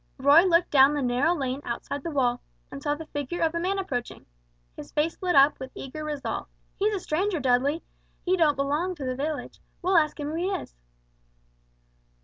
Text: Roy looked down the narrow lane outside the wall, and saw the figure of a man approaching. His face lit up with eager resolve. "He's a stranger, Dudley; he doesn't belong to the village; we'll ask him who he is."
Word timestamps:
Roy 0.17 0.41
looked 0.45 0.71
down 0.71 0.95
the 0.95 1.01
narrow 1.03 1.35
lane 1.35 1.61
outside 1.63 2.01
the 2.01 2.09
wall, 2.09 2.41
and 2.71 2.81
saw 2.81 2.95
the 2.95 3.05
figure 3.05 3.43
of 3.43 3.53
a 3.53 3.59
man 3.59 3.77
approaching. 3.77 4.25
His 4.75 4.91
face 4.91 5.15
lit 5.21 5.35
up 5.35 5.59
with 5.59 5.69
eager 5.75 6.03
resolve. 6.03 6.47
"He's 6.75 6.95
a 6.95 6.99
stranger, 6.99 7.39
Dudley; 7.39 7.83
he 8.25 8.35
doesn't 8.35 8.55
belong 8.55 8.95
to 8.95 9.05
the 9.05 9.13
village; 9.15 9.59
we'll 9.83 9.97
ask 9.97 10.19
him 10.19 10.29
who 10.29 10.35
he 10.37 10.47
is." 10.49 10.73